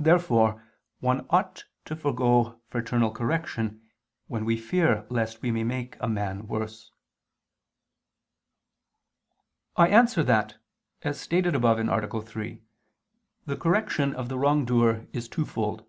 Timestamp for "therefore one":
0.00-1.26